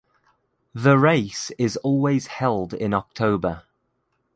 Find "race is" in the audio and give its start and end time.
0.97-1.77